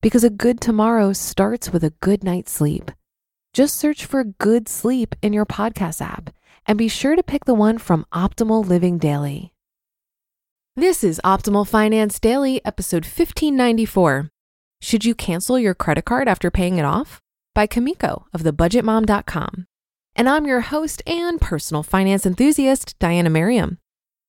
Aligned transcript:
because 0.00 0.24
a 0.24 0.30
good 0.30 0.60
tomorrow 0.60 1.12
starts 1.12 1.72
with 1.72 1.82
a 1.82 1.94
good 2.00 2.22
night's 2.22 2.52
sleep. 2.52 2.90
Just 3.52 3.76
search 3.76 4.04
for 4.04 4.24
Good 4.24 4.68
Sleep 4.68 5.14
in 5.22 5.32
your 5.32 5.46
podcast 5.46 6.00
app 6.00 6.30
and 6.66 6.78
be 6.78 6.88
sure 6.88 7.16
to 7.16 7.22
pick 7.22 7.44
the 7.44 7.54
one 7.54 7.78
from 7.78 8.06
Optimal 8.12 8.64
Living 8.66 8.98
Daily. 8.98 9.52
This 10.76 11.02
is 11.02 11.20
Optimal 11.24 11.66
Finance 11.66 12.20
Daily, 12.20 12.64
episode 12.64 13.04
1594. 13.04 14.30
Should 14.80 15.04
you 15.04 15.14
cancel 15.14 15.58
your 15.58 15.74
credit 15.74 16.04
card 16.04 16.28
after 16.28 16.50
paying 16.50 16.78
it 16.78 16.84
off? 16.84 17.20
By 17.54 17.66
Kumiko 17.66 18.26
of 18.32 18.42
thebudgetmom.com. 18.42 19.66
And 20.14 20.28
I'm 20.28 20.46
your 20.46 20.60
host 20.60 21.02
and 21.06 21.40
personal 21.40 21.82
finance 21.82 22.24
enthusiast, 22.24 22.96
Diana 23.00 23.30
Merriam. 23.30 23.78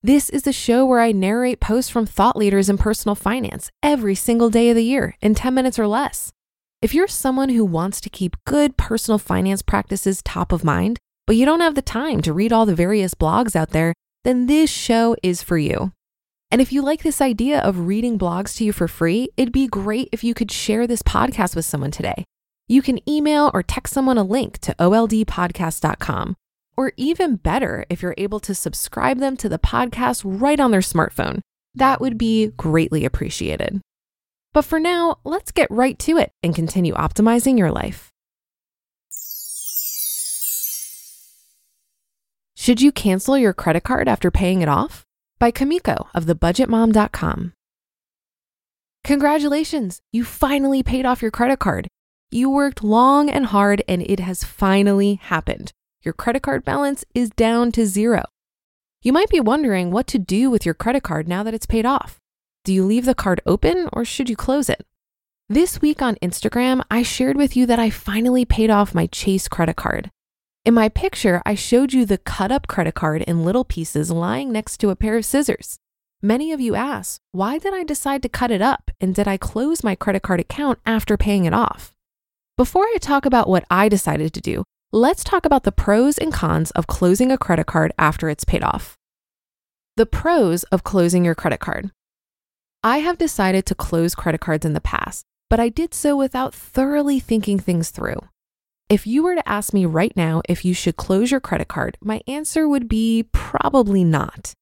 This 0.01 0.29
is 0.29 0.43
the 0.43 0.53
show 0.53 0.85
where 0.85 1.01
I 1.01 1.11
narrate 1.11 1.59
posts 1.59 1.91
from 1.91 2.05
thought 2.05 2.37
leaders 2.37 2.69
in 2.69 2.77
personal 2.77 3.15
finance 3.15 3.69
every 3.83 4.15
single 4.15 4.49
day 4.49 4.69
of 4.69 4.77
the 4.77 4.83
year 4.83 5.17
in 5.19 5.35
10 5.35 5.53
minutes 5.53 5.77
or 5.77 5.87
less. 5.87 6.31
If 6.81 6.93
you're 6.93 7.09
someone 7.09 7.49
who 7.49 7.65
wants 7.65 7.99
to 8.01 8.09
keep 8.09 8.37
good 8.45 8.77
personal 8.77 9.17
finance 9.17 9.61
practices 9.61 10.21
top 10.23 10.53
of 10.53 10.63
mind, 10.63 10.99
but 11.27 11.35
you 11.35 11.45
don't 11.45 11.59
have 11.59 11.75
the 11.75 11.81
time 11.81 12.21
to 12.21 12.31
read 12.31 12.53
all 12.53 12.65
the 12.65 12.73
various 12.73 13.13
blogs 13.13 13.57
out 13.57 13.71
there, 13.71 13.93
then 14.23 14.45
this 14.45 14.69
show 14.69 15.17
is 15.21 15.43
for 15.43 15.57
you. 15.57 15.91
And 16.49 16.61
if 16.61 16.71
you 16.71 16.81
like 16.81 17.03
this 17.03 17.19
idea 17.19 17.59
of 17.59 17.87
reading 17.87 18.17
blogs 18.17 18.55
to 18.55 18.63
you 18.63 18.71
for 18.71 18.87
free, 18.87 19.27
it'd 19.35 19.51
be 19.51 19.67
great 19.67 20.07
if 20.13 20.23
you 20.23 20.33
could 20.33 20.49
share 20.49 20.87
this 20.87 21.01
podcast 21.01 21.57
with 21.57 21.65
someone 21.65 21.91
today. 21.91 22.23
You 22.69 22.81
can 22.81 23.07
email 23.07 23.51
or 23.53 23.63
text 23.63 23.93
someone 23.95 24.17
a 24.17 24.23
link 24.23 24.59
to 24.59 24.73
oldpodcast.com 24.79 26.37
or 26.79 26.93
even 26.95 27.35
better, 27.35 27.85
if 27.89 28.01
you're 28.01 28.15
able 28.17 28.39
to 28.39 28.55
subscribe 28.55 29.19
them 29.19 29.35
to 29.35 29.49
the 29.49 29.59
podcast 29.59 30.21
right 30.23 30.61
on 30.61 30.71
their 30.71 30.79
smartphone, 30.79 31.41
that 31.75 31.99
would 31.99 32.17
be 32.17 32.47
greatly 32.55 33.03
appreciated. 33.03 33.81
But 34.53 34.63
for 34.63 34.79
now, 34.79 35.17
let's 35.25 35.51
get 35.51 35.69
right 35.69 35.99
to 35.99 36.15
it 36.15 36.31
and 36.41 36.55
continue 36.55 36.93
optimizing 36.93 37.57
your 37.57 37.69
life. 37.69 38.07
Should 42.55 42.79
you 42.79 42.93
cancel 42.93 43.37
your 43.37 43.53
credit 43.53 43.83
card 43.83 44.07
after 44.07 44.31
paying 44.31 44.61
it 44.61 44.69
off? 44.69 45.03
By 45.37 45.51
Kumiko 45.51 46.07
of 46.15 46.27
thebudgetmom.com. 46.27 47.51
Congratulations, 49.03 49.99
you 50.13 50.23
finally 50.23 50.81
paid 50.81 51.05
off 51.05 51.21
your 51.21 51.31
credit 51.31 51.59
card. 51.59 51.89
You 52.31 52.49
worked 52.49 52.85
long 52.85 53.29
and 53.29 53.47
hard 53.47 53.83
and 53.85 54.01
it 54.01 54.21
has 54.21 54.45
finally 54.45 55.15
happened 55.15 55.73
your 56.01 56.13
credit 56.13 56.41
card 56.43 56.63
balance 56.63 57.03
is 57.13 57.29
down 57.29 57.71
to 57.73 57.85
zero. 57.85 58.23
You 59.01 59.13
might 59.13 59.29
be 59.29 59.39
wondering 59.39 59.91
what 59.91 60.07
to 60.07 60.19
do 60.19 60.49
with 60.49 60.65
your 60.65 60.73
credit 60.73 61.03
card 61.03 61.27
now 61.27 61.43
that 61.43 61.53
it's 61.53 61.65
paid 61.65 61.85
off. 61.85 62.19
Do 62.63 62.73
you 62.73 62.85
leave 62.85 63.05
the 63.05 63.15
card 63.15 63.41
open 63.45 63.89
or 63.93 64.05
should 64.05 64.29
you 64.29 64.35
close 64.35 64.69
it? 64.69 64.85
This 65.47 65.81
week 65.81 66.01
on 66.01 66.15
Instagram, 66.17 66.83
I 66.91 67.01
shared 67.01 67.35
with 67.35 67.57
you 67.57 67.65
that 67.65 67.79
I 67.79 67.89
finally 67.89 68.45
paid 68.45 68.69
off 68.69 68.93
my 68.93 69.07
Chase 69.07 69.47
credit 69.47 69.75
card. 69.75 70.11
In 70.65 70.73
my 70.73 70.89
picture, 70.89 71.41
I 71.45 71.55
showed 71.55 71.93
you 71.93 72.05
the 72.05 72.17
cut 72.17 72.51
up 72.51 72.67
credit 72.67 72.93
card 72.93 73.23
in 73.23 73.43
little 73.43 73.63
pieces 73.63 74.11
lying 74.11 74.51
next 74.51 74.77
to 74.77 74.89
a 74.89 74.95
pair 74.95 75.17
of 75.17 75.25
scissors. 75.25 75.79
Many 76.21 76.51
of 76.51 76.59
you 76.59 76.75
ask, 76.75 77.21
why 77.31 77.57
did 77.57 77.73
I 77.73 77.83
decide 77.83 78.21
to 78.23 78.29
cut 78.29 78.51
it 78.51 78.61
up 78.61 78.91
and 78.99 79.15
did 79.15 79.27
I 79.27 79.37
close 79.37 79.83
my 79.83 79.95
credit 79.95 80.21
card 80.21 80.39
account 80.39 80.79
after 80.85 81.17
paying 81.17 81.45
it 81.45 81.53
off? 81.53 81.93
Before 82.57 82.83
I 82.83 82.97
talk 82.99 83.25
about 83.25 83.47
what 83.47 83.63
I 83.71 83.87
decided 83.87 84.33
to 84.33 84.41
do, 84.41 84.65
Let's 84.91 85.23
talk 85.23 85.45
about 85.45 85.65
the 85.65 85.71
pros 85.71 86.17
and 86.17 86.33
cons 86.33 86.71
of 86.71 86.87
closing 86.87 87.31
a 87.31 87.37
credit 87.37 87.67
card 87.67 87.91
after 87.99 88.27
it's 88.27 88.43
paid 88.43 88.63
off. 88.63 88.97
The 89.97 90.07
pros 90.07 90.63
of 90.63 90.83
closing 90.83 91.23
your 91.23 91.35
credit 91.35 91.59
card. 91.59 91.91
I 92.83 92.97
have 92.97 93.19
decided 93.19 93.67
to 93.67 93.75
close 93.75 94.15
credit 94.15 94.41
cards 94.41 94.65
in 94.65 94.73
the 94.73 94.81
past, 94.81 95.25
but 95.47 95.59
I 95.59 95.69
did 95.69 95.93
so 95.93 96.17
without 96.17 96.55
thoroughly 96.55 97.19
thinking 97.19 97.59
things 97.59 97.91
through. 97.91 98.17
If 98.89 99.05
you 99.05 99.21
were 99.21 99.35
to 99.35 99.47
ask 99.47 99.73
me 99.73 99.85
right 99.85 100.15
now 100.15 100.41
if 100.49 100.65
you 100.65 100.73
should 100.73 100.97
close 100.97 101.29
your 101.29 101.39
credit 101.39 101.67
card, 101.67 101.95
my 102.01 102.21
answer 102.27 102.67
would 102.67 102.87
be 102.89 103.27
probably 103.31 104.03
not. 104.03 104.53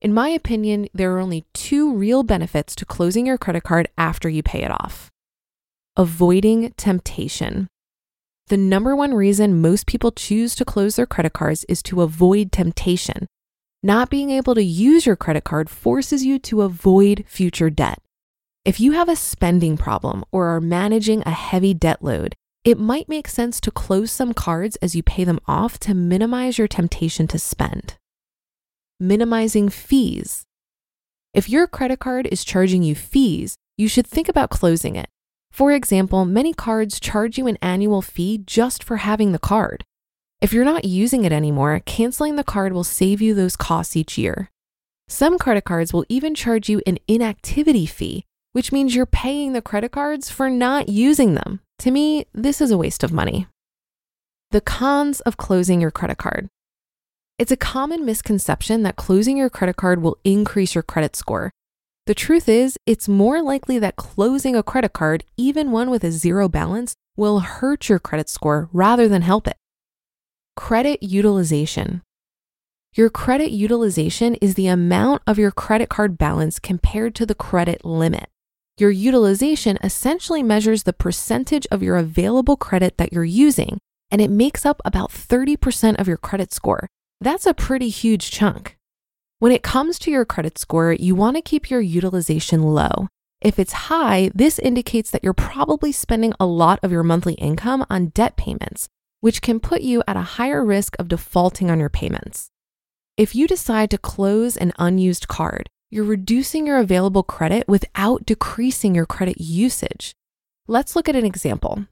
In 0.00 0.12
my 0.12 0.30
opinion, 0.30 0.88
there 0.92 1.14
are 1.14 1.20
only 1.20 1.46
two 1.54 1.94
real 1.94 2.24
benefits 2.24 2.74
to 2.74 2.84
closing 2.84 3.26
your 3.26 3.38
credit 3.38 3.62
card 3.62 3.88
after 3.96 4.28
you 4.28 4.42
pay 4.42 4.62
it 4.62 4.72
off 4.72 5.08
avoiding 5.98 6.72
temptation. 6.76 7.66
The 8.48 8.56
number 8.56 8.96
one 8.96 9.12
reason 9.12 9.60
most 9.60 9.86
people 9.86 10.10
choose 10.10 10.54
to 10.54 10.64
close 10.64 10.96
their 10.96 11.04
credit 11.04 11.34
cards 11.34 11.64
is 11.68 11.82
to 11.82 12.00
avoid 12.00 12.50
temptation. 12.50 13.26
Not 13.82 14.08
being 14.08 14.30
able 14.30 14.54
to 14.54 14.62
use 14.62 15.04
your 15.04 15.16
credit 15.16 15.44
card 15.44 15.68
forces 15.68 16.24
you 16.24 16.38
to 16.40 16.62
avoid 16.62 17.26
future 17.28 17.68
debt. 17.68 18.00
If 18.64 18.80
you 18.80 18.92
have 18.92 19.08
a 19.10 19.16
spending 19.16 19.76
problem 19.76 20.24
or 20.32 20.46
are 20.46 20.62
managing 20.62 21.22
a 21.26 21.30
heavy 21.30 21.74
debt 21.74 22.02
load, 22.02 22.34
it 22.64 22.78
might 22.78 23.06
make 23.06 23.28
sense 23.28 23.60
to 23.60 23.70
close 23.70 24.10
some 24.10 24.32
cards 24.32 24.76
as 24.76 24.96
you 24.96 25.02
pay 25.02 25.24
them 25.24 25.40
off 25.46 25.78
to 25.80 25.92
minimize 25.92 26.56
your 26.56 26.68
temptation 26.68 27.28
to 27.28 27.38
spend. 27.38 27.96
Minimizing 28.98 29.68
fees. 29.68 30.44
If 31.34 31.50
your 31.50 31.66
credit 31.66 32.00
card 32.00 32.26
is 32.32 32.44
charging 32.44 32.82
you 32.82 32.94
fees, 32.94 33.56
you 33.76 33.88
should 33.88 34.06
think 34.06 34.26
about 34.26 34.48
closing 34.48 34.96
it. 34.96 35.08
For 35.50 35.72
example, 35.72 36.24
many 36.24 36.52
cards 36.52 37.00
charge 37.00 37.38
you 37.38 37.46
an 37.46 37.58
annual 37.60 38.02
fee 38.02 38.42
just 38.46 38.84
for 38.84 38.98
having 38.98 39.32
the 39.32 39.38
card. 39.38 39.84
If 40.40 40.52
you're 40.52 40.64
not 40.64 40.84
using 40.84 41.24
it 41.24 41.32
anymore, 41.32 41.80
canceling 41.84 42.36
the 42.36 42.44
card 42.44 42.72
will 42.72 42.84
save 42.84 43.20
you 43.20 43.34
those 43.34 43.56
costs 43.56 43.96
each 43.96 44.16
year. 44.16 44.50
Some 45.08 45.38
credit 45.38 45.64
cards 45.64 45.92
will 45.92 46.04
even 46.08 46.34
charge 46.34 46.68
you 46.68 46.80
an 46.86 46.98
inactivity 47.08 47.86
fee, 47.86 48.24
which 48.52 48.70
means 48.70 48.94
you're 48.94 49.06
paying 49.06 49.52
the 49.52 49.62
credit 49.62 49.90
cards 49.90 50.30
for 50.30 50.48
not 50.48 50.88
using 50.88 51.34
them. 51.34 51.60
To 51.80 51.90
me, 51.90 52.26
this 52.32 52.60
is 52.60 52.70
a 52.70 52.78
waste 52.78 53.02
of 53.02 53.12
money. 53.12 53.46
The 54.50 54.60
cons 54.60 55.20
of 55.22 55.36
closing 55.36 55.80
your 55.80 55.90
credit 55.90 56.18
card. 56.18 56.48
It's 57.38 57.52
a 57.52 57.56
common 57.56 58.04
misconception 58.04 58.82
that 58.82 58.96
closing 58.96 59.36
your 59.36 59.50
credit 59.50 59.76
card 59.76 60.02
will 60.02 60.18
increase 60.24 60.74
your 60.74 60.82
credit 60.82 61.16
score, 61.16 61.50
the 62.08 62.14
truth 62.14 62.48
is, 62.48 62.78
it's 62.86 63.06
more 63.06 63.42
likely 63.42 63.78
that 63.78 63.96
closing 63.96 64.56
a 64.56 64.62
credit 64.62 64.94
card, 64.94 65.24
even 65.36 65.70
one 65.70 65.90
with 65.90 66.02
a 66.02 66.10
zero 66.10 66.48
balance, 66.48 66.94
will 67.18 67.40
hurt 67.40 67.90
your 67.90 67.98
credit 67.98 68.30
score 68.30 68.70
rather 68.72 69.08
than 69.08 69.20
help 69.20 69.46
it. 69.46 69.58
Credit 70.56 71.02
utilization. 71.02 72.00
Your 72.94 73.10
credit 73.10 73.50
utilization 73.50 74.36
is 74.36 74.54
the 74.54 74.68
amount 74.68 75.20
of 75.26 75.38
your 75.38 75.50
credit 75.50 75.90
card 75.90 76.16
balance 76.16 76.58
compared 76.58 77.14
to 77.16 77.26
the 77.26 77.34
credit 77.34 77.84
limit. 77.84 78.30
Your 78.78 78.90
utilization 78.90 79.76
essentially 79.82 80.42
measures 80.42 80.84
the 80.84 80.94
percentage 80.94 81.66
of 81.70 81.82
your 81.82 81.98
available 81.98 82.56
credit 82.56 82.96
that 82.96 83.12
you're 83.12 83.22
using, 83.22 83.76
and 84.10 84.22
it 84.22 84.30
makes 84.30 84.64
up 84.64 84.80
about 84.82 85.10
30% 85.10 86.00
of 86.00 86.08
your 86.08 86.16
credit 86.16 86.54
score. 86.54 86.88
That's 87.20 87.44
a 87.44 87.52
pretty 87.52 87.90
huge 87.90 88.30
chunk. 88.30 88.77
When 89.40 89.52
it 89.52 89.62
comes 89.62 90.00
to 90.00 90.10
your 90.10 90.24
credit 90.24 90.58
score, 90.58 90.92
you 90.92 91.14
want 91.14 91.36
to 91.36 91.42
keep 91.42 91.70
your 91.70 91.80
utilization 91.80 92.60
low. 92.60 93.06
If 93.40 93.60
it's 93.60 93.86
high, 93.86 94.32
this 94.34 94.58
indicates 94.58 95.12
that 95.12 95.22
you're 95.22 95.32
probably 95.32 95.92
spending 95.92 96.32
a 96.40 96.46
lot 96.46 96.80
of 96.82 96.90
your 96.90 97.04
monthly 97.04 97.34
income 97.34 97.86
on 97.88 98.08
debt 98.08 98.36
payments, 98.36 98.88
which 99.20 99.40
can 99.40 99.60
put 99.60 99.82
you 99.82 100.02
at 100.08 100.16
a 100.16 100.34
higher 100.38 100.64
risk 100.64 100.96
of 100.98 101.06
defaulting 101.06 101.70
on 101.70 101.78
your 101.78 101.88
payments. 101.88 102.50
If 103.16 103.36
you 103.36 103.46
decide 103.46 103.92
to 103.92 103.98
close 103.98 104.56
an 104.56 104.72
unused 104.76 105.28
card, 105.28 105.70
you're 105.88 106.04
reducing 106.04 106.66
your 106.66 106.78
available 106.78 107.22
credit 107.22 107.68
without 107.68 108.26
decreasing 108.26 108.96
your 108.96 109.06
credit 109.06 109.40
usage. 109.40 110.16
Let's 110.66 110.96
look 110.96 111.08
at 111.08 111.14
an 111.14 111.24
example. 111.24 111.86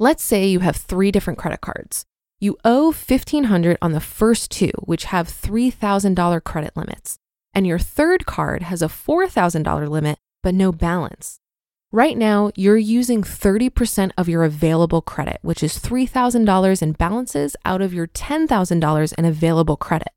Let's 0.00 0.24
say 0.24 0.48
you 0.48 0.58
have 0.60 0.74
three 0.74 1.12
different 1.12 1.38
credit 1.38 1.60
cards. 1.60 2.06
You 2.40 2.56
owe 2.64 2.92
1,500 2.92 3.78
on 3.82 3.92
the 3.92 4.00
first 4.00 4.52
two, 4.52 4.70
which 4.84 5.06
have 5.06 5.26
$3,000 5.28 6.44
credit 6.44 6.76
limits, 6.76 7.18
and 7.52 7.66
your 7.66 7.80
third 7.80 8.26
card 8.26 8.62
has 8.62 8.80
a 8.80 8.86
$4,000 8.86 9.88
limit 9.88 10.18
but 10.44 10.54
no 10.54 10.70
balance. 10.70 11.40
Right 11.90 12.16
now, 12.16 12.52
you're 12.54 12.76
using 12.76 13.22
30% 13.22 14.12
of 14.16 14.28
your 14.28 14.44
available 14.44 15.02
credit, 15.02 15.38
which 15.42 15.64
is 15.64 15.78
$3,000 15.78 16.80
in 16.80 16.92
balances 16.92 17.56
out 17.64 17.82
of 17.82 17.92
your 17.92 18.06
$10,000 18.06 19.14
in 19.18 19.24
available 19.24 19.76
credit. 19.76 20.12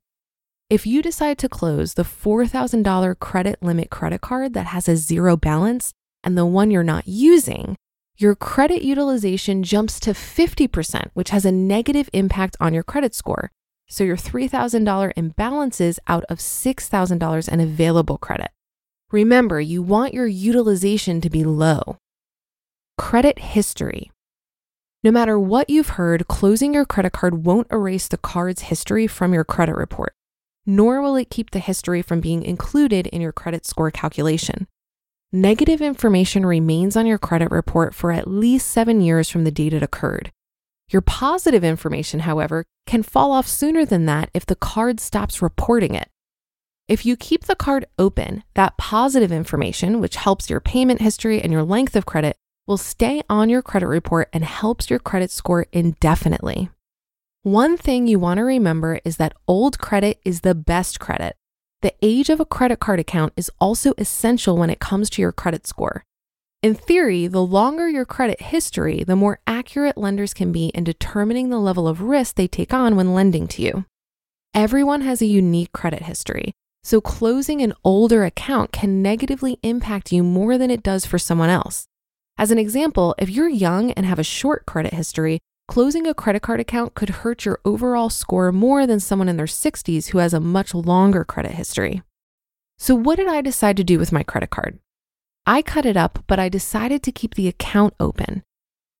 If 0.70 0.86
you 0.86 1.02
decide 1.02 1.38
to 1.38 1.48
close 1.48 1.94
the 1.94 2.04
$4,000 2.04 3.18
credit 3.18 3.60
limit 3.62 3.90
credit 3.90 4.20
card 4.20 4.54
that 4.54 4.66
has 4.66 4.88
a 4.88 4.96
zero 4.96 5.36
balance 5.36 5.92
and 6.22 6.38
the 6.38 6.46
one 6.46 6.70
you're 6.70 6.84
not 6.84 7.08
using, 7.08 7.76
your 8.22 8.36
credit 8.36 8.82
utilization 8.82 9.62
jumps 9.62 9.98
to 10.00 10.10
50%, 10.12 11.10
which 11.14 11.30
has 11.30 11.44
a 11.44 11.52
negative 11.52 12.08
impact 12.12 12.56
on 12.60 12.72
your 12.72 12.84
credit 12.84 13.14
score. 13.14 13.50
So 13.88 14.04
your 14.04 14.16
$3,000 14.16 15.12
imbalances 15.14 15.98
out 16.06 16.24
of 16.30 16.38
$6,000 16.38 17.48
in 17.52 17.60
available 17.60 18.18
credit. 18.18 18.50
Remember, 19.10 19.60
you 19.60 19.82
want 19.82 20.14
your 20.14 20.26
utilization 20.26 21.20
to 21.20 21.28
be 21.28 21.44
low. 21.44 21.98
Credit 22.96 23.38
history. 23.38 24.10
No 25.04 25.10
matter 25.10 25.38
what 25.38 25.68
you've 25.68 25.90
heard, 25.90 26.28
closing 26.28 26.72
your 26.72 26.86
credit 26.86 27.12
card 27.12 27.44
won't 27.44 27.66
erase 27.72 28.08
the 28.08 28.16
card's 28.16 28.62
history 28.62 29.06
from 29.06 29.34
your 29.34 29.44
credit 29.44 29.74
report, 29.74 30.14
nor 30.64 31.02
will 31.02 31.16
it 31.16 31.28
keep 31.28 31.50
the 31.50 31.58
history 31.58 32.00
from 32.00 32.20
being 32.20 32.42
included 32.44 33.08
in 33.08 33.20
your 33.20 33.32
credit 33.32 33.66
score 33.66 33.90
calculation. 33.90 34.68
Negative 35.34 35.80
information 35.80 36.44
remains 36.44 36.94
on 36.94 37.06
your 37.06 37.16
credit 37.16 37.50
report 37.50 37.94
for 37.94 38.12
at 38.12 38.28
least 38.28 38.70
seven 38.70 39.00
years 39.00 39.30
from 39.30 39.44
the 39.44 39.50
date 39.50 39.72
it 39.72 39.82
occurred. 39.82 40.30
Your 40.90 41.00
positive 41.00 41.64
information, 41.64 42.20
however, 42.20 42.66
can 42.86 43.02
fall 43.02 43.32
off 43.32 43.48
sooner 43.48 43.86
than 43.86 44.04
that 44.04 44.28
if 44.34 44.44
the 44.44 44.54
card 44.54 45.00
stops 45.00 45.40
reporting 45.40 45.94
it. 45.94 46.10
If 46.86 47.06
you 47.06 47.16
keep 47.16 47.44
the 47.44 47.56
card 47.56 47.86
open, 47.98 48.44
that 48.56 48.76
positive 48.76 49.32
information, 49.32 50.00
which 50.00 50.16
helps 50.16 50.50
your 50.50 50.60
payment 50.60 51.00
history 51.00 51.40
and 51.40 51.50
your 51.50 51.62
length 51.62 51.96
of 51.96 52.04
credit, 52.04 52.36
will 52.66 52.76
stay 52.76 53.22
on 53.30 53.48
your 53.48 53.62
credit 53.62 53.86
report 53.86 54.28
and 54.34 54.44
helps 54.44 54.90
your 54.90 54.98
credit 54.98 55.30
score 55.30 55.64
indefinitely. 55.72 56.68
One 57.42 57.78
thing 57.78 58.06
you 58.06 58.18
want 58.18 58.36
to 58.36 58.44
remember 58.44 59.00
is 59.02 59.16
that 59.16 59.32
old 59.48 59.78
credit 59.78 60.20
is 60.26 60.42
the 60.42 60.54
best 60.54 61.00
credit. 61.00 61.36
The 61.82 61.94
age 62.00 62.30
of 62.30 62.38
a 62.38 62.44
credit 62.44 62.78
card 62.78 63.00
account 63.00 63.32
is 63.36 63.50
also 63.60 63.92
essential 63.98 64.56
when 64.56 64.70
it 64.70 64.78
comes 64.78 65.10
to 65.10 65.22
your 65.22 65.32
credit 65.32 65.66
score. 65.66 66.04
In 66.62 66.76
theory, 66.76 67.26
the 67.26 67.42
longer 67.42 67.88
your 67.88 68.04
credit 68.04 68.40
history, 68.40 69.02
the 69.02 69.16
more 69.16 69.40
accurate 69.48 69.98
lenders 69.98 70.32
can 70.32 70.52
be 70.52 70.66
in 70.68 70.84
determining 70.84 71.48
the 71.50 71.58
level 71.58 71.88
of 71.88 72.00
risk 72.00 72.36
they 72.36 72.46
take 72.46 72.72
on 72.72 72.94
when 72.94 73.14
lending 73.14 73.48
to 73.48 73.62
you. 73.62 73.84
Everyone 74.54 75.00
has 75.00 75.20
a 75.20 75.26
unique 75.26 75.72
credit 75.72 76.02
history, 76.02 76.52
so 76.84 77.00
closing 77.00 77.60
an 77.62 77.72
older 77.82 78.24
account 78.24 78.70
can 78.70 79.02
negatively 79.02 79.58
impact 79.64 80.12
you 80.12 80.22
more 80.22 80.56
than 80.58 80.70
it 80.70 80.84
does 80.84 81.04
for 81.04 81.18
someone 81.18 81.50
else. 81.50 81.86
As 82.38 82.52
an 82.52 82.58
example, 82.58 83.16
if 83.18 83.28
you're 83.28 83.48
young 83.48 83.90
and 83.92 84.06
have 84.06 84.20
a 84.20 84.24
short 84.24 84.66
credit 84.66 84.94
history, 84.94 85.40
closing 85.72 86.06
a 86.06 86.12
credit 86.12 86.42
card 86.42 86.60
account 86.60 86.92
could 86.94 87.08
hurt 87.08 87.46
your 87.46 87.58
overall 87.64 88.10
score 88.10 88.52
more 88.52 88.86
than 88.86 89.00
someone 89.00 89.26
in 89.26 89.38
their 89.38 89.46
60s 89.46 90.08
who 90.08 90.18
has 90.18 90.34
a 90.34 90.38
much 90.38 90.74
longer 90.74 91.24
credit 91.24 91.52
history. 91.52 92.02
So, 92.78 92.94
what 92.94 93.16
did 93.16 93.26
I 93.26 93.40
decide 93.40 93.78
to 93.78 93.82
do 93.82 93.98
with 93.98 94.12
my 94.12 94.22
credit 94.22 94.50
card? 94.50 94.78
I 95.46 95.62
cut 95.62 95.86
it 95.86 95.96
up, 95.96 96.24
but 96.26 96.38
I 96.38 96.50
decided 96.50 97.02
to 97.02 97.10
keep 97.10 97.36
the 97.36 97.48
account 97.48 97.94
open. 97.98 98.42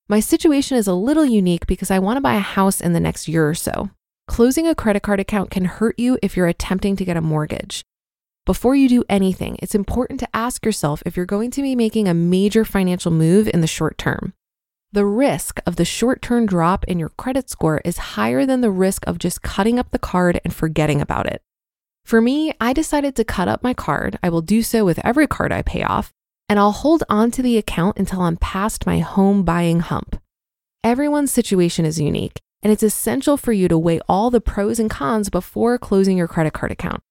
My 0.08 0.18
situation 0.18 0.78
is 0.78 0.86
a 0.86 0.94
little 0.94 1.26
unique 1.26 1.66
because 1.66 1.90
I 1.90 1.98
want 1.98 2.16
to 2.16 2.22
buy 2.22 2.36
a 2.36 2.52
house 2.56 2.80
in 2.80 2.94
the 2.94 3.00
next 3.00 3.28
year 3.28 3.46
or 3.46 3.54
so. 3.54 3.90
Closing 4.26 4.66
a 4.66 4.74
credit 4.74 5.02
card 5.02 5.20
account 5.20 5.50
can 5.50 5.66
hurt 5.66 5.98
you 5.98 6.18
if 6.22 6.38
you're 6.38 6.46
attempting 6.46 6.96
to 6.96 7.04
get 7.04 7.18
a 7.18 7.20
mortgage. 7.20 7.82
Before 8.46 8.74
you 8.74 8.88
do 8.88 9.04
anything, 9.10 9.58
it's 9.60 9.74
important 9.74 10.20
to 10.20 10.28
ask 10.32 10.64
yourself 10.64 11.02
if 11.04 11.18
you're 11.18 11.26
going 11.26 11.50
to 11.50 11.60
be 11.60 11.76
making 11.76 12.08
a 12.08 12.14
major 12.14 12.64
financial 12.64 13.12
move 13.12 13.46
in 13.52 13.60
the 13.60 13.66
short 13.66 13.98
term 13.98 14.32
the 14.92 15.06
risk 15.06 15.58
of 15.66 15.76
the 15.76 15.84
short 15.86 16.20
term 16.20 16.44
drop 16.44 16.84
in 16.84 16.98
your 16.98 17.08
credit 17.08 17.48
score 17.48 17.80
is 17.84 18.12
higher 18.14 18.44
than 18.44 18.60
the 18.60 18.70
risk 18.70 19.06
of 19.06 19.18
just 19.18 19.42
cutting 19.42 19.78
up 19.78 19.90
the 19.90 19.98
card 19.98 20.38
and 20.44 20.54
forgetting 20.54 21.00
about 21.00 21.26
it. 21.26 21.42
For 22.04 22.20
me, 22.20 22.52
I 22.60 22.72
decided 22.74 23.16
to 23.16 23.24
cut 23.24 23.48
up 23.48 23.62
my 23.62 23.72
card. 23.72 24.18
I 24.22 24.28
will 24.28 24.42
do 24.42 24.62
so 24.62 24.84
with 24.84 25.04
every 25.04 25.26
card 25.26 25.50
I 25.50 25.62
pay 25.62 25.82
off, 25.82 26.12
and 26.48 26.58
I'll 26.58 26.72
hold 26.72 27.04
on 27.08 27.30
to 27.32 27.42
the 27.42 27.56
account 27.56 27.98
until 27.98 28.20
I'm 28.20 28.36
past 28.36 28.84
my 28.84 28.98
home 28.98 29.44
buying 29.44 29.80
hump. 29.80 30.20
Everyone's 30.84 31.32
situation 31.32 31.86
is 31.86 32.00
unique, 32.00 32.40
and 32.62 32.70
it's 32.70 32.82
essential 32.82 33.36
for 33.36 33.52
you 33.52 33.68
to 33.68 33.78
weigh 33.78 34.00
all 34.08 34.30
the 34.30 34.40
pros 34.40 34.78
and 34.78 34.90
cons 34.90 35.30
before 35.30 35.78
closing 35.78 36.18
your 36.18 36.28
credit 36.28 36.52
card 36.52 36.72
account. 36.72 37.02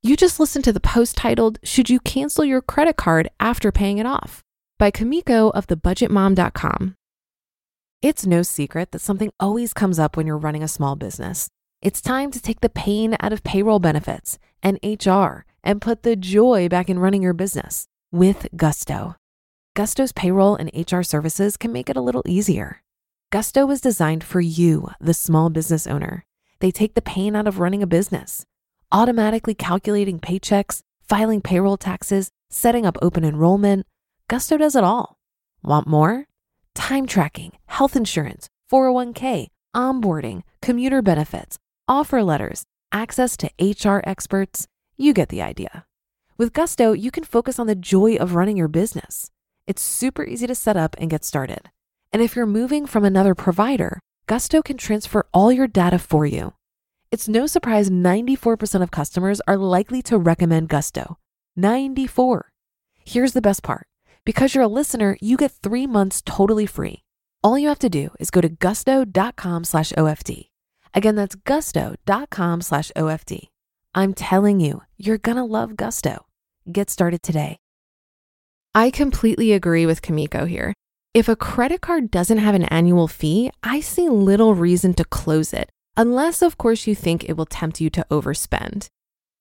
You 0.00 0.16
just 0.16 0.38
listened 0.38 0.64
to 0.64 0.72
the 0.72 0.78
post 0.78 1.16
titled, 1.16 1.58
Should 1.64 1.90
You 1.90 1.98
Cancel 1.98 2.44
Your 2.44 2.62
Credit 2.62 2.96
Card 2.96 3.28
After 3.40 3.72
Paying 3.72 3.98
It 3.98 4.06
Off? 4.06 4.44
by 4.78 4.92
Kumiko 4.92 5.50
of 5.50 5.66
thebudgetmom.com. 5.66 6.94
It's 8.00 8.24
no 8.24 8.42
secret 8.42 8.92
that 8.92 9.00
something 9.00 9.32
always 9.40 9.74
comes 9.74 9.98
up 9.98 10.16
when 10.16 10.24
you're 10.24 10.38
running 10.38 10.62
a 10.62 10.68
small 10.68 10.94
business. 10.94 11.48
It's 11.82 12.00
time 12.00 12.30
to 12.30 12.40
take 12.40 12.60
the 12.60 12.68
pain 12.68 13.16
out 13.18 13.32
of 13.32 13.42
payroll 13.42 13.80
benefits 13.80 14.38
and 14.62 14.78
HR 14.84 15.44
and 15.64 15.82
put 15.82 16.04
the 16.04 16.14
joy 16.14 16.68
back 16.68 16.88
in 16.88 17.00
running 17.00 17.24
your 17.24 17.34
business 17.34 17.88
with 18.12 18.46
Gusto. 18.54 19.16
Gusto's 19.74 20.12
payroll 20.12 20.54
and 20.54 20.70
HR 20.72 21.02
services 21.02 21.56
can 21.56 21.72
make 21.72 21.90
it 21.90 21.96
a 21.96 22.02
little 22.02 22.22
easier. 22.24 22.82
Gusto 23.32 23.66
was 23.66 23.80
designed 23.80 24.22
for 24.22 24.40
you, 24.40 24.90
the 25.00 25.12
small 25.12 25.50
business 25.50 25.88
owner. 25.88 26.24
They 26.60 26.70
take 26.70 26.94
the 26.94 27.02
pain 27.02 27.34
out 27.34 27.48
of 27.48 27.58
running 27.58 27.82
a 27.82 27.86
business 27.88 28.46
automatically 28.92 29.54
calculating 29.54 30.18
paychecks, 30.18 30.80
filing 31.08 31.40
payroll 31.40 31.76
taxes, 31.76 32.30
setting 32.50 32.86
up 32.86 32.96
open 33.02 33.24
enrollment. 33.24 33.86
Gusto 34.28 34.56
does 34.56 34.76
it 34.76 34.84
all. 34.84 35.16
Want 35.62 35.86
more? 35.86 36.24
Time 36.74 37.06
tracking, 37.06 37.52
health 37.66 37.96
insurance, 37.96 38.48
401k, 38.70 39.48
onboarding, 39.74 40.42
commuter 40.62 41.02
benefits, 41.02 41.58
offer 41.86 42.22
letters, 42.22 42.64
access 42.92 43.36
to 43.38 43.50
HR 43.60 44.00
experts. 44.04 44.66
You 44.96 45.12
get 45.12 45.28
the 45.28 45.42
idea. 45.42 45.84
With 46.36 46.52
Gusto, 46.52 46.92
you 46.92 47.10
can 47.10 47.24
focus 47.24 47.58
on 47.58 47.66
the 47.66 47.74
joy 47.74 48.16
of 48.16 48.34
running 48.34 48.56
your 48.56 48.68
business. 48.68 49.30
It's 49.66 49.82
super 49.82 50.24
easy 50.24 50.46
to 50.46 50.54
set 50.54 50.76
up 50.76 50.94
and 50.98 51.10
get 51.10 51.24
started. 51.24 51.70
And 52.12 52.22
if 52.22 52.36
you're 52.36 52.46
moving 52.46 52.86
from 52.86 53.04
another 53.04 53.34
provider, 53.34 54.00
Gusto 54.26 54.62
can 54.62 54.76
transfer 54.76 55.26
all 55.34 55.50
your 55.50 55.66
data 55.66 55.98
for 55.98 56.24
you 56.24 56.54
it's 57.10 57.28
no 57.28 57.46
surprise 57.46 57.88
94% 57.88 58.82
of 58.82 58.90
customers 58.90 59.40
are 59.48 59.56
likely 59.56 60.02
to 60.02 60.18
recommend 60.18 60.68
Gusto. 60.68 61.18
94. 61.56 62.50
Here's 63.04 63.32
the 63.32 63.40
best 63.40 63.62
part. 63.62 63.86
Because 64.24 64.54
you're 64.54 64.64
a 64.64 64.68
listener, 64.68 65.16
you 65.20 65.38
get 65.38 65.52
three 65.52 65.86
months 65.86 66.22
totally 66.24 66.66
free. 66.66 67.02
All 67.42 67.58
you 67.58 67.68
have 67.68 67.78
to 67.78 67.88
do 67.88 68.10
is 68.20 68.30
go 68.30 68.42
to 68.42 68.48
gusto.com 68.48 69.64
slash 69.64 69.92
OFD. 69.92 70.50
Again, 70.92 71.14
that's 71.14 71.34
gusto.com 71.34 72.60
slash 72.60 72.92
OFD. 72.94 73.48
I'm 73.94 74.12
telling 74.12 74.60
you, 74.60 74.82
you're 74.98 75.18
gonna 75.18 75.46
love 75.46 75.76
Gusto. 75.76 76.26
Get 76.70 76.90
started 76.90 77.22
today. 77.22 77.58
I 78.74 78.90
completely 78.90 79.52
agree 79.52 79.86
with 79.86 80.02
Kumiko 80.02 80.46
here. 80.46 80.74
If 81.14 81.28
a 81.28 81.36
credit 81.36 81.80
card 81.80 82.10
doesn't 82.10 82.38
have 82.38 82.54
an 82.54 82.64
annual 82.64 83.08
fee, 83.08 83.50
I 83.62 83.80
see 83.80 84.08
little 84.08 84.54
reason 84.54 84.92
to 84.94 85.04
close 85.04 85.54
it 85.54 85.70
unless, 85.98 86.40
of 86.40 86.56
course, 86.56 86.86
you 86.86 86.94
think 86.94 87.24
it 87.24 87.36
will 87.36 87.44
tempt 87.44 87.80
you 87.80 87.90
to 87.90 88.06
overspend. 88.10 88.86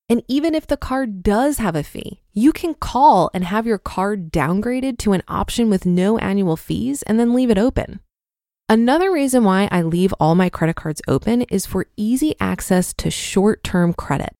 And 0.09 0.23
even 0.27 0.55
if 0.55 0.65
the 0.65 0.77
card 0.77 1.21
does 1.21 1.59
have 1.59 1.75
a 1.75 1.83
fee, 1.83 2.21
you 2.33 2.51
can 2.51 2.73
call 2.73 3.29
and 3.33 3.43
have 3.43 3.67
your 3.67 3.77
card 3.77 4.31
downgraded 4.31 4.97
to 4.99 5.13
an 5.13 5.21
option 5.27 5.69
with 5.69 5.85
no 5.85 6.17
annual 6.17 6.57
fees 6.57 7.03
and 7.03 7.19
then 7.19 7.33
leave 7.33 7.51
it 7.51 7.57
open. 7.57 7.99
Another 8.69 9.11
reason 9.11 9.43
why 9.43 9.69
I 9.71 9.81
leave 9.81 10.13
all 10.19 10.35
my 10.35 10.49
credit 10.49 10.75
cards 10.75 11.01
open 11.07 11.43
is 11.43 11.65
for 11.65 11.87
easy 11.95 12.35
access 12.39 12.93
to 12.95 13.11
short 13.11 13.63
term 13.63 13.93
credit. 13.93 14.33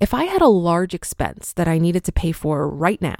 If 0.00 0.14
I 0.14 0.24
had 0.24 0.40
a 0.40 0.48
large 0.48 0.94
expense 0.94 1.52
that 1.54 1.68
I 1.68 1.78
needed 1.78 2.04
to 2.04 2.12
pay 2.12 2.32
for 2.32 2.68
right 2.68 3.00
now, 3.02 3.16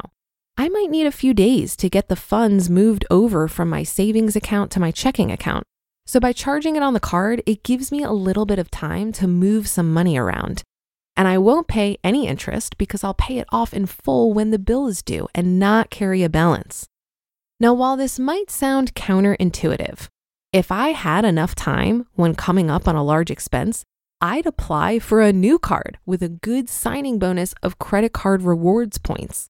I 0.57 0.69
might 0.69 0.91
need 0.91 1.07
a 1.07 1.13
few 1.13 1.35
days 1.35 1.77
to 1.77 1.91
get 1.91 2.09
the 2.09 2.17
funds 2.17 2.71
moved 2.71 3.05
over 3.11 3.49
from 3.49 3.69
my 3.69 3.83
savings 3.83 4.37
account 4.37 4.71
to 4.73 4.81
my 4.81 4.91
checking 4.91 5.31
account. 5.31 5.65
So 6.11 6.19
by 6.19 6.33
charging 6.33 6.75
it 6.75 6.83
on 6.83 6.93
the 6.93 6.99
card, 6.99 7.41
it 7.47 7.63
gives 7.63 7.93
me 7.93 8.03
a 8.03 8.11
little 8.11 8.45
bit 8.45 8.59
of 8.59 8.69
time 8.69 9.13
to 9.13 9.29
move 9.29 9.69
some 9.69 9.93
money 9.93 10.19
around. 10.19 10.65
And 11.17 11.29
I 11.29 11.39
won't 11.39 11.69
pay 11.69 11.99
any 12.03 12.27
interest 12.27 12.77
because 12.79 13.05
I'll 13.05 13.15
pay 13.15 13.39
it 13.39 13.47
off 13.53 13.73
in 13.73 13.87
full 13.87 14.33
when 14.33 14.51
the 14.51 14.59
bill 14.59 14.89
is 14.89 15.05
due 15.05 15.29
and 15.37 15.61
not 15.61 15.89
carry 15.89 16.25
a 16.25 16.29
balance. 16.29 16.89
Now, 17.61 17.75
while 17.75 17.97
this 17.97 18.19
might 18.19 18.51
sound 18.51 18.97
counterintuitive, 18.97 20.09
if 20.53 20.73
I 20.73 20.89
had 20.89 21.25
enough 21.25 21.55
time 21.55 22.09
when 22.17 22.35
coming 22.35 22.73
up 22.73 22.89
on 22.89 22.97
a 22.97 23.05
large 23.05 23.31
expense, 23.31 23.85
I'd 24.21 24.47
apply 24.47 24.99
for 24.99 25.21
a 25.21 25.33
new 25.33 25.61
card 25.61 26.01
with 26.07 26.25
a 26.25 26.29
good 26.29 26.69
signing 26.69 27.21
bonus 27.21 27.55
of 27.63 27.79
credit 27.79 28.13
card 28.13 28.43
rewards 28.43 28.99
points. 28.99 29.47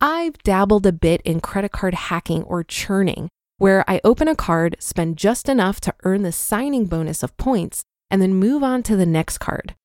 I've 0.00 0.38
dabbled 0.38 0.86
a 0.86 0.92
bit 0.92 1.20
in 1.26 1.40
credit 1.40 1.72
card 1.72 1.92
hacking 1.92 2.44
or 2.44 2.64
churning, 2.64 3.28
where 3.62 3.88
I 3.88 4.00
open 4.02 4.26
a 4.26 4.34
card, 4.34 4.74
spend 4.80 5.16
just 5.16 5.48
enough 5.48 5.80
to 5.82 5.94
earn 6.02 6.22
the 6.22 6.32
signing 6.32 6.86
bonus 6.86 7.22
of 7.22 7.36
points, 7.36 7.84
and 8.10 8.20
then 8.20 8.34
move 8.34 8.64
on 8.64 8.82
to 8.82 8.96
the 8.96 9.06
next 9.06 9.38
card. 9.38 9.76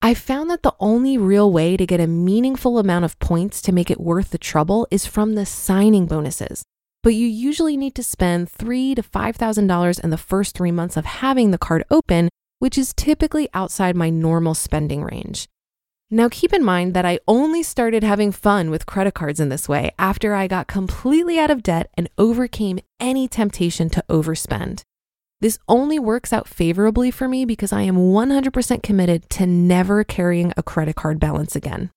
I 0.00 0.14
found 0.14 0.48
that 0.48 0.62
the 0.62 0.74
only 0.80 1.18
real 1.18 1.52
way 1.52 1.76
to 1.76 1.84
get 1.84 2.00
a 2.00 2.06
meaningful 2.06 2.78
amount 2.78 3.04
of 3.04 3.18
points 3.18 3.60
to 3.60 3.72
make 3.72 3.90
it 3.90 4.00
worth 4.00 4.30
the 4.30 4.38
trouble 4.38 4.88
is 4.90 5.04
from 5.04 5.34
the 5.34 5.44
signing 5.44 6.06
bonuses. 6.06 6.62
But 7.02 7.16
you 7.16 7.26
usually 7.26 7.76
need 7.76 7.94
to 7.96 8.02
spend 8.02 8.48
three 8.48 8.94
to 8.94 9.02
five 9.02 9.36
thousand 9.36 9.66
dollars 9.66 9.98
in 9.98 10.08
the 10.08 10.16
first 10.16 10.56
three 10.56 10.72
months 10.72 10.96
of 10.96 11.04
having 11.04 11.50
the 11.50 11.58
card 11.58 11.84
open, 11.90 12.30
which 12.60 12.78
is 12.78 12.94
typically 12.94 13.50
outside 13.52 13.94
my 13.94 14.08
normal 14.08 14.54
spending 14.54 15.02
range. 15.02 15.48
Now, 16.10 16.30
keep 16.30 16.54
in 16.54 16.64
mind 16.64 16.94
that 16.94 17.04
I 17.04 17.18
only 17.28 17.62
started 17.62 18.02
having 18.02 18.32
fun 18.32 18.70
with 18.70 18.86
credit 18.86 19.12
cards 19.12 19.40
in 19.40 19.50
this 19.50 19.68
way 19.68 19.90
after 19.98 20.34
I 20.34 20.46
got 20.46 20.66
completely 20.66 21.38
out 21.38 21.50
of 21.50 21.62
debt 21.62 21.90
and 21.98 22.08
overcame 22.16 22.78
any 22.98 23.28
temptation 23.28 23.90
to 23.90 24.02
overspend. 24.08 24.84
This 25.40 25.58
only 25.68 25.98
works 25.98 26.32
out 26.32 26.48
favorably 26.48 27.10
for 27.10 27.28
me 27.28 27.44
because 27.44 27.74
I 27.74 27.82
am 27.82 27.96
100% 27.96 28.82
committed 28.82 29.28
to 29.30 29.46
never 29.46 30.02
carrying 30.02 30.52
a 30.56 30.62
credit 30.62 30.96
card 30.96 31.20
balance 31.20 31.54
again. 31.54 31.90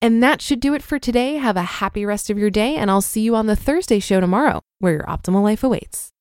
And 0.00 0.22
that 0.22 0.40
should 0.40 0.60
do 0.60 0.74
it 0.74 0.82
for 0.82 1.00
today. 1.00 1.34
Have 1.34 1.56
a 1.56 1.62
happy 1.62 2.06
rest 2.06 2.30
of 2.30 2.38
your 2.38 2.50
day, 2.50 2.76
and 2.76 2.88
I'll 2.88 3.00
see 3.00 3.20
you 3.20 3.34
on 3.34 3.46
the 3.46 3.56
Thursday 3.56 3.98
show 3.98 4.20
tomorrow, 4.20 4.60
where 4.78 4.92
your 4.92 5.02
optimal 5.02 5.42
life 5.42 5.64
awaits. 5.64 6.12